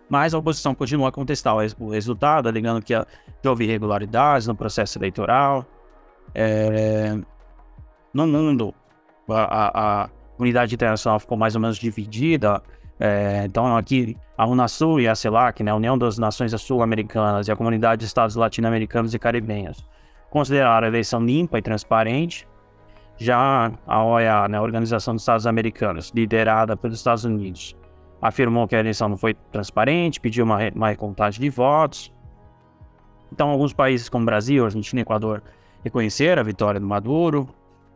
[0.10, 2.94] Mas a oposição continuou a contestar o resultado, alegando que
[3.48, 5.66] houve irregularidades no processo eleitoral.
[6.34, 7.18] É,
[8.14, 8.74] no mundo,
[9.30, 12.62] a, a, a comunidade internacional ficou mais ou menos dividida
[13.00, 17.52] é, então, aqui, a Unasul e a CELAC, né, a União das Nações Sul-Americanas e
[17.52, 19.86] a Comunidade de Estados Latino-Americanos e Caribenhos,
[20.30, 22.48] consideraram a eleição limpa e transparente.
[23.18, 27.76] Já a OEA, né, a Organização dos Estados Americanos, liderada pelos Estados Unidos,
[28.22, 32.13] afirmou que a eleição não foi transparente, pediu uma, uma recontagem de votos.
[33.32, 35.42] Então, alguns países como Brasil, Argentina e Equador
[35.84, 37.48] reconheceram a vitória do Maduro.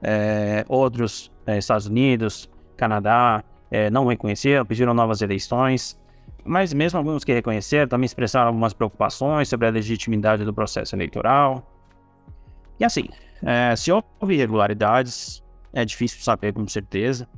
[0.01, 5.99] É, outros, é, Estados Unidos, Canadá, é, não reconheceram, pediram novas eleições,
[6.43, 11.70] mas mesmo alguns que reconheceram também expressaram algumas preocupações sobre a legitimidade do processo eleitoral.
[12.81, 13.07] E assim,
[13.43, 17.29] é, se houve irregularidades, é difícil saber com certeza.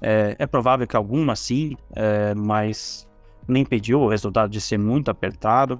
[0.00, 3.06] É, é provável que algumas sim, é, mas
[3.46, 5.78] nem impediu o resultado de ser muito apertado.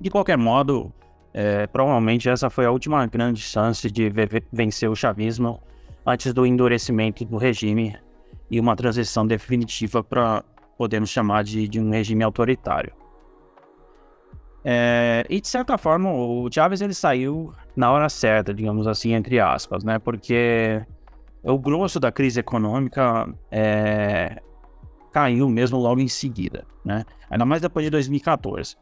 [0.00, 0.92] De qualquer modo,
[1.32, 4.12] é, provavelmente essa foi a última grande chance de
[4.52, 5.62] vencer o chavismo
[6.04, 7.96] antes do endurecimento do regime
[8.50, 10.44] e uma transição definitiva para
[10.76, 12.92] podemos chamar de, de um regime autoritário.
[14.64, 19.38] É, e de certa forma o Chávez ele saiu na hora certa, digamos assim, entre
[19.38, 19.98] aspas, né?
[19.98, 20.82] Porque
[21.42, 24.40] o grosso da crise econômica é,
[25.12, 27.04] caiu mesmo logo em seguida, né?
[27.30, 28.76] Ainda mais depois de 2014.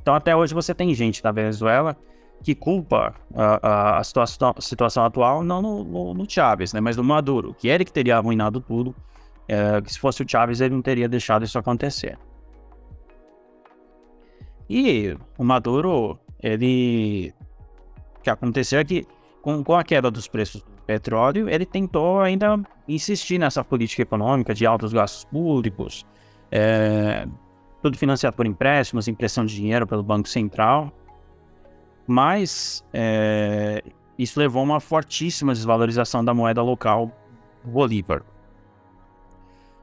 [0.00, 1.96] Então até hoje você tem gente da Venezuela
[2.42, 7.02] que culpa a, a situação, situação, atual não no, no, no, Chaves, né, mas no
[7.02, 8.94] Maduro, que ele que teria arruinado tudo,
[9.48, 12.18] é, que se fosse o Chaves ele não teria deixado isso acontecer.
[14.68, 17.32] E o Maduro, ele...
[18.24, 19.06] Que aconteceu é que
[19.42, 22.58] com, com a queda dos preços do petróleo, ele tentou ainda
[22.88, 26.06] insistir nessa política econômica de altos gastos públicos,
[26.50, 27.28] é,
[27.82, 30.90] tudo financiado por empréstimos, impressão de dinheiro pelo Banco Central,
[32.06, 33.82] mas é,
[34.18, 37.10] isso levou a uma fortíssima desvalorização da moeda local
[37.62, 38.22] Bolívar.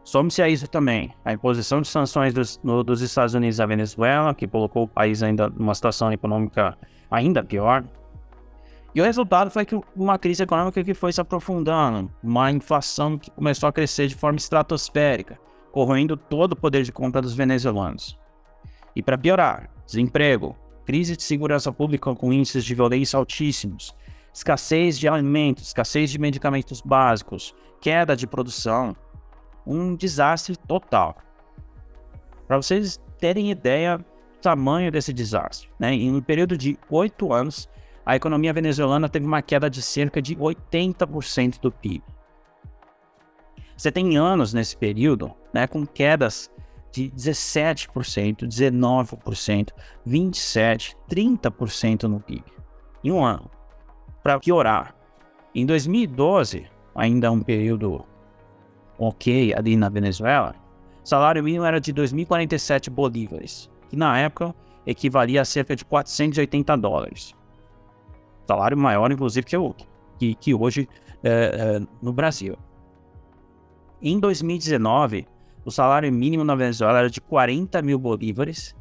[0.03, 4.33] Some-se a isso também a imposição de sanções dos, no, dos Estados Unidos à Venezuela,
[4.33, 6.75] que colocou o país ainda numa situação econômica
[7.11, 7.83] ainda pior.
[8.93, 13.31] E o resultado foi que uma crise econômica que foi se aprofundando, uma inflação que
[13.31, 15.39] começou a crescer de forma estratosférica,
[15.71, 18.19] corroendo todo o poder de compra dos venezuelanos.
[18.93, 23.95] E para piorar, desemprego, crise de segurança pública com índices de violência altíssimos,
[24.33, 28.95] escassez de alimentos, escassez de medicamentos básicos, queda de produção,
[29.65, 31.15] um desastre total.
[32.45, 34.05] Para vocês terem ideia do
[34.41, 35.93] tamanho desse desastre, né?
[35.93, 37.69] em um período de oito anos,
[38.05, 42.03] a economia venezuelana teve uma queda de cerca de 80% do PIB.
[43.77, 46.51] Você tem anos nesse período né, com quedas
[46.91, 47.87] de 17%,
[48.45, 49.69] 19%,
[50.05, 52.61] 27%, 30% no PIB
[53.03, 53.49] em um ano.
[54.21, 54.95] Para piorar,
[55.53, 58.05] em 2012, ainda um período
[58.97, 60.55] ok ali na Venezuela,
[61.03, 64.53] salário mínimo era de 2.047 bolívares, que na época
[64.85, 67.35] equivalia a cerca de 480 dólares.
[68.47, 69.73] Salário maior, inclusive, que, o,
[70.17, 70.87] que, que hoje
[71.23, 72.57] é, é, no Brasil.
[74.01, 75.27] Em 2019,
[75.63, 78.75] o salário mínimo na Venezuela era de 40 mil bolívares,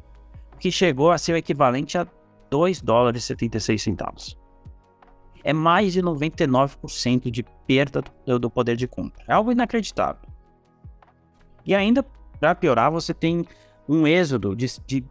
[0.59, 2.07] que chegou a ser o equivalente a
[2.49, 4.37] 2 dólares e 76 centavos.
[5.43, 9.23] É mais de 99% de perda do, do poder de compra.
[9.27, 10.21] É algo inacreditável.
[11.65, 12.03] E ainda,
[12.39, 13.45] para piorar, você tem
[13.87, 15.05] um êxodo de, de,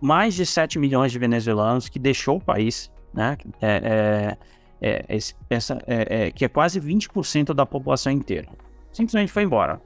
[0.00, 3.36] mais de 7 milhões de venezuelanos que deixou o país, né?
[3.60, 4.36] É,
[4.80, 5.18] é, é,
[5.50, 8.48] essa, é, é, que é quase 20% da população inteira.
[8.92, 9.80] Simplesmente foi embora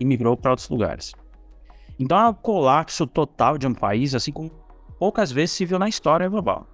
[0.00, 1.14] e migrou para outros lugares.
[1.98, 4.50] Então é um colapso total de um país, assim como
[4.98, 6.66] poucas vezes se viu na história global.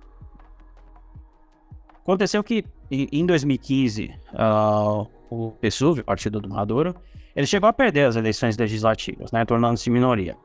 [2.02, 6.94] Aconteceu que em 2015, uh, ah, o PSUV, o Partido do Maduro,
[7.36, 10.36] ele chegou a perder as eleições legislativas, né, tornando-se minoria.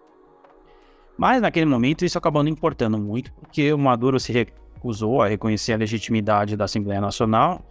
[1.18, 4.34] Mas naquele momento isso acabou não importando muito, porque o Maduro se
[4.84, 7.62] recusou a reconhecer a legitimidade da Assembleia Nacional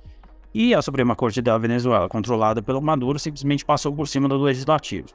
[0.55, 5.09] e a Suprema Corte da Venezuela, controlada pelo Maduro, simplesmente passou por cima do legislativo.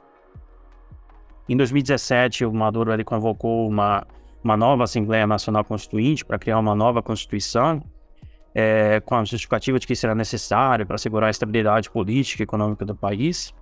[1.48, 4.06] Em 2017, o Maduro ele convocou uma,
[4.44, 7.82] uma nova Assembleia Nacional Constituinte para criar uma nova Constituição,
[8.54, 12.84] é, com a justificativa de que será necessário para assegurar a estabilidade política e econômica
[12.84, 13.54] do país,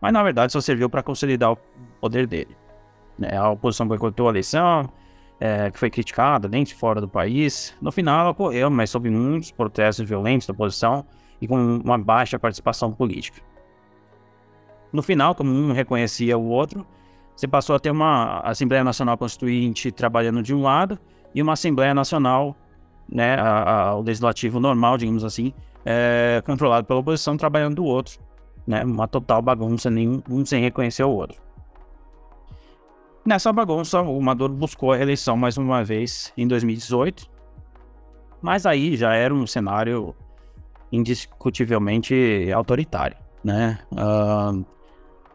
[0.00, 1.58] mas na verdade só serviu para consolidar o
[2.00, 2.56] poder dele.
[3.22, 4.90] É, a oposição boicotou a eleição,
[5.40, 7.74] é, que foi criticada dentro e fora do país.
[7.80, 11.04] No final, ocorreu, mas sob muitos protestos violentos da oposição
[11.40, 13.40] e com uma baixa participação política.
[14.92, 16.86] No final, como um reconhecia o outro,
[17.34, 20.98] você passou a ter uma Assembleia Nacional Constituinte trabalhando de um lado
[21.34, 22.56] e uma Assembleia Nacional,
[23.08, 25.52] né, a, a, o legislativo normal, digamos assim,
[25.84, 28.20] é, controlado pela oposição, trabalhando do outro.
[28.66, 31.43] Né, uma total bagunça, nenhum um sem reconhecer o outro.
[33.24, 37.26] Nessa bagunça, o Maduro buscou a reeleição mais uma vez em 2018,
[38.42, 40.14] mas aí já era um cenário
[40.92, 43.78] indiscutivelmente autoritário, né?
[43.90, 44.62] Uh,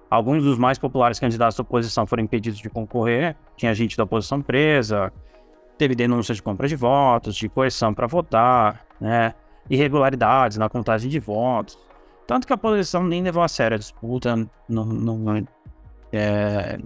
[0.07, 4.39] alguns dos mais populares candidatos da oposição foram impedidos de concorrer, tinha gente da oposição
[4.39, 5.11] presa,
[5.75, 9.33] teve denúncias de compra de votos, de coerção para votar, né?
[9.67, 11.75] Irregularidades na contagem de votos.
[12.27, 14.35] Tanto que a oposição nem levou a sério a disputa,
[14.67, 15.47] não, não
[16.11, 16.79] é,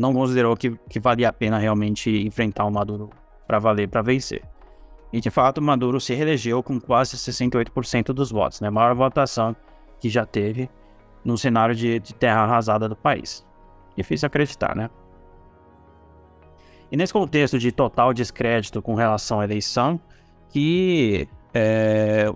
[0.00, 3.10] não considerou que, que valia a pena realmente enfrentar o Maduro
[3.46, 4.42] para valer, para vencer.
[5.12, 8.70] E de fato, Maduro se reelegeu com quase 68% dos votos, né?
[8.70, 9.54] Maior votação
[9.98, 10.70] que já teve
[11.22, 13.44] no cenário de, de terra arrasada do país.
[13.94, 14.88] Difícil acreditar, né?
[16.90, 20.00] E nesse contexto de total descrédito com relação à eleição,
[20.48, 22.32] que é,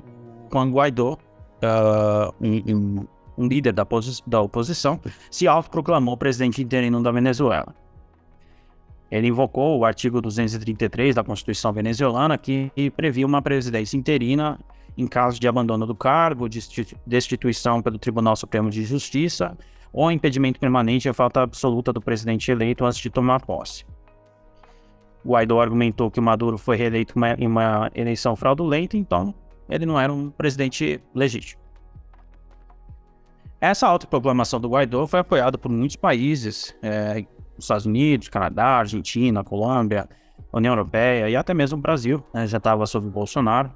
[0.53, 3.07] Juan Guaidó, uh, um
[3.39, 3.87] líder da,
[4.27, 7.75] da oposição, se autoproclamou presidente interino da Venezuela.
[9.11, 14.59] Ele invocou o artigo 233 da Constituição venezuelana, que previa uma presidência interina
[14.97, 16.49] em caso de abandono do cargo,
[17.07, 19.57] destituição pelo Tribunal Supremo de Justiça
[19.93, 23.85] ou impedimento permanente e falta absoluta do presidente eleito antes de tomar posse.
[25.25, 29.35] Guaidó argumentou que Maduro foi reeleito em uma eleição fraudulenta, então
[29.69, 31.64] ele não era um presidente legítimo.
[33.65, 37.25] Essa autoproclamação do Guaidó foi apoiada por muitos países, é,
[37.59, 40.07] Estados Unidos, Canadá, Argentina, Colômbia,
[40.53, 43.73] União Europeia e até mesmo o Brasil, né, já estava sob Bolsonaro.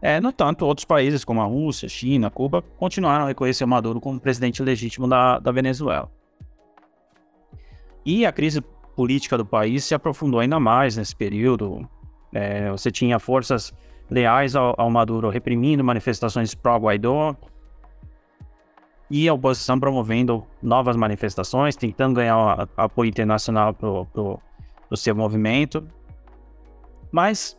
[0.00, 4.20] É, no entanto, outros países como a Rússia, China, Cuba continuaram a reconhecer Maduro como
[4.20, 6.08] presidente legítimo da, da Venezuela.
[8.06, 8.60] E a crise
[8.94, 11.84] política do país se aprofundou ainda mais nesse período.
[12.32, 13.74] É, você tinha forças
[14.08, 17.34] leais ao, ao Maduro reprimindo manifestações pró-Guaidó,
[19.10, 23.88] e a oposição promovendo novas manifestações, tentando ganhar apoio internacional para
[24.90, 25.86] o seu movimento.
[27.10, 27.58] Mas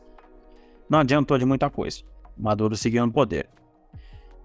[0.89, 2.03] não adiantou de muita coisa.
[2.37, 3.49] Maduro seguiu no poder.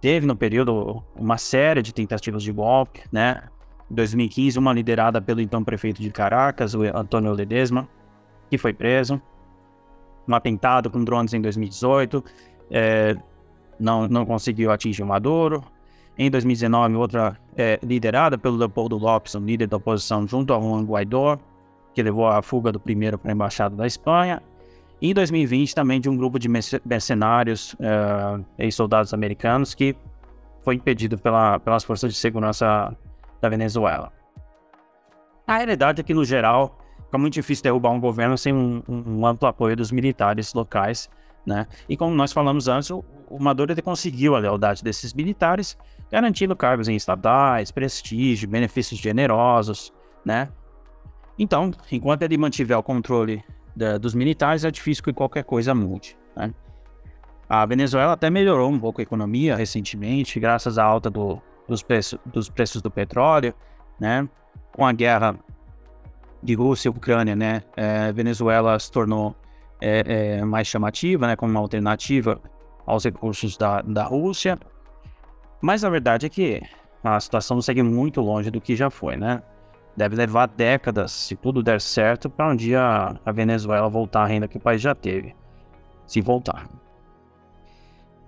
[0.00, 3.48] Teve no período uma série de tentativas de golpe, né?
[3.90, 7.88] Em 2015, uma liderada pelo então prefeito de Caracas, o Antônio Ledesma,
[8.50, 9.20] que foi preso.
[10.26, 12.24] Um atentado com drones em 2018,
[12.70, 13.16] é,
[13.78, 15.62] não, não conseguiu atingir o Maduro.
[16.16, 20.84] Em 2019, outra é, liderada pelo Leopoldo Lopes, um líder da oposição, junto a Juan
[20.84, 21.38] Guaidó,
[21.92, 24.42] que levou a fuga do primeiro para a embaixada da Espanha.
[25.00, 29.96] E em 2020 também de um grupo de mercenários uh, e soldados americanos que
[30.62, 32.96] foi impedido pela, pelas forças de segurança
[33.40, 34.12] da Venezuela.
[35.46, 39.26] A realidade é que, no geral, fica muito difícil derrubar um governo sem um, um
[39.26, 41.10] amplo apoio dos militares locais,
[41.44, 41.66] né?
[41.86, 45.76] E como nós falamos antes, o, o Maduro conseguiu a lealdade desses militares,
[46.10, 49.92] garantindo cargos em estatais, prestígio, benefícios generosos,
[50.24, 50.48] né?
[51.38, 53.42] Então, enquanto ele mantiver o controle
[53.74, 56.54] da, dos militares, é difícil que qualquer coisa mude, né?
[57.48, 62.18] A Venezuela até melhorou um pouco a economia recentemente, graças à alta do, dos, preço,
[62.24, 63.54] dos preços do petróleo,
[64.00, 64.28] né?
[64.72, 65.38] Com a guerra
[66.42, 67.62] de Rússia e Ucrânia, né?
[67.76, 69.34] É, Venezuela se tornou
[69.80, 71.36] é, é, mais chamativa, né?
[71.36, 72.40] Como uma alternativa
[72.86, 74.58] aos recursos da, da Rússia.
[75.64, 76.60] Mas a verdade é que
[77.02, 79.42] a situação segue muito longe do que já foi, né?
[79.96, 84.46] Deve levar décadas, se tudo der certo, para um dia a Venezuela voltar à renda
[84.46, 85.34] que o país já teve.
[86.06, 86.68] Se voltar.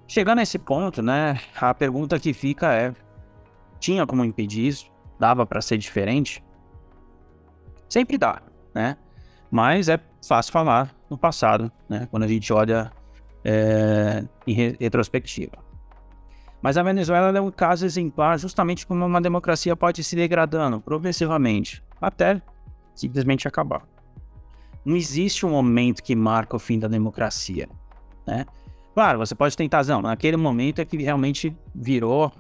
[0.09, 2.95] Chegando a esse ponto, né, a pergunta que fica é:
[3.79, 4.91] tinha como impedir isso?
[5.21, 6.43] Dava para ser diferente?
[7.87, 8.41] Sempre dá,
[8.75, 8.97] né?
[9.51, 12.09] Mas é fácil falar no passado, né?
[12.11, 12.91] Quando a gente olha
[13.45, 15.66] é, em retrospectiva.
[16.67, 21.81] Mas a Venezuela é um caso exemplar justamente como uma democracia pode se degradando progressivamente
[22.03, 22.43] até
[22.93, 23.87] simplesmente acabar.
[24.85, 27.69] Não existe um momento que marca o fim da democracia,
[28.27, 28.45] né?
[28.95, 32.33] Claro, você pode tentar, não, naquele momento é que realmente virou,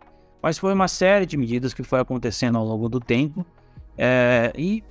[0.42, 3.46] mas foi uma série de medidas que foi acontecendo ao longo do tempo,
[3.96, 4.82] é, e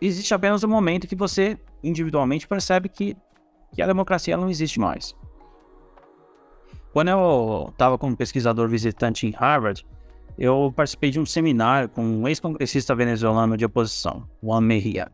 [0.00, 3.16] existe apenas um momento que você individualmente percebe que,
[3.72, 5.12] que a democracia não existe mais.
[6.92, 9.84] Quando eu estava como pesquisador visitante em Harvard,
[10.38, 15.10] eu participei de um seminário com um ex-congressista venezuelano de oposição, Juan Mejia.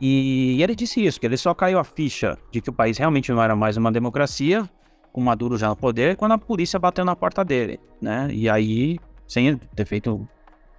[0.00, 3.30] E ele disse isso, que ele só caiu a ficha de que o país realmente
[3.30, 4.68] não era mais uma democracia,
[5.12, 8.28] com Maduro já no poder, quando a polícia bateu na porta dele, né?
[8.32, 10.26] E aí, sem ter feito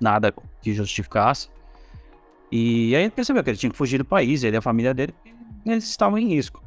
[0.01, 1.49] nada que justificasse.
[2.51, 4.93] E aí ele percebeu que ele tinha que fugir do país, ele e a família
[4.93, 5.13] dele,
[5.65, 6.61] eles estavam em risco.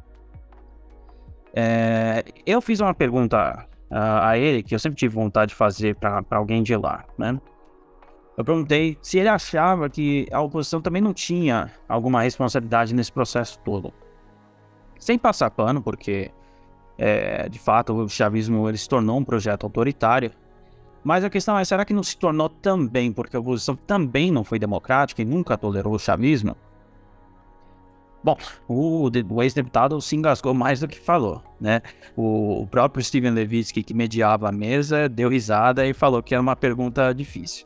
[1.59, 5.95] É, eu fiz uma pergunta a, a, ele que eu sempre tive vontade de fazer
[5.95, 7.41] para alguém de lá, né?
[8.37, 13.57] Eu perguntei se ele achava que a oposição também não tinha alguma responsabilidade nesse processo
[13.65, 13.91] todo.
[14.99, 16.29] Sem passar pano, porque
[16.95, 20.29] é, de fato o chavismo ele se tornou um projeto autoritário.
[21.03, 24.43] Mas a questão é, será que não se tornou também porque a oposição também não
[24.43, 26.55] foi democrática e nunca tolerou o chavismo?
[28.27, 31.81] Bom, o, o ex-deputado se engasgou mais do que falou, né?
[32.13, 36.41] O, o próprio Steven Levitsky, que mediava a mesa, deu risada e falou que era
[36.41, 37.65] uma pergunta difícil.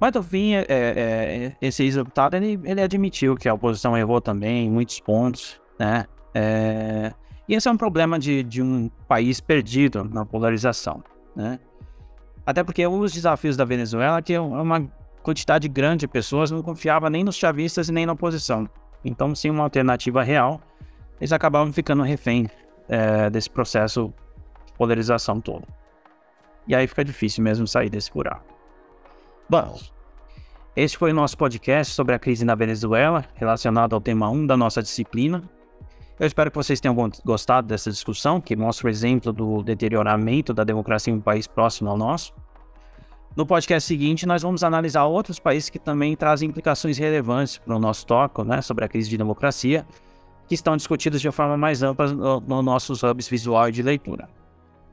[0.00, 4.66] Mas no fim, é, é, esse ex-deputado ele, ele, admitiu que a oposição errou também
[4.66, 6.06] em muitos pontos, né?
[6.34, 7.12] É,
[7.48, 11.04] e esse é um problema de, de um país perdido na polarização,
[11.36, 11.60] né?
[12.44, 14.90] Até porque os desafios da Venezuela que uma
[15.22, 18.68] quantidade grande de pessoas não confiava nem nos chavistas e nem na oposição.
[19.04, 20.60] Então, sem uma alternativa real,
[21.20, 22.48] eles acabavam ficando refém
[22.88, 24.12] é, desse processo
[24.66, 25.66] de polarização todo.
[26.66, 28.44] E aí fica difícil mesmo sair desse buraco.
[29.48, 29.78] Bom,
[30.76, 34.56] este foi o nosso podcast sobre a crise na Venezuela, relacionado ao tema 1 da
[34.56, 35.42] nossa disciplina.
[36.18, 36.94] Eu espero que vocês tenham
[37.24, 41.90] gostado dessa discussão, que mostra o exemplo do deterioramento da democracia em um país próximo
[41.90, 42.32] ao nosso.
[43.36, 47.78] No podcast seguinte, nós vamos analisar outros países que também trazem implicações relevantes para o
[47.78, 49.86] nosso toque né, sobre a crise de democracia,
[50.48, 54.28] que estão discutidos de forma mais ampla nos no nossos hubs visual e de leitura.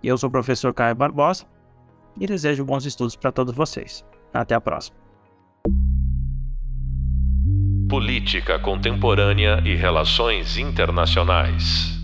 [0.03, 1.45] Eu sou o professor Caio Barbosa
[2.19, 4.05] e desejo bons estudos para todos vocês.
[4.31, 4.95] Até a próxima.
[7.89, 11.96] Política Contemporânea e Relações Internacionais.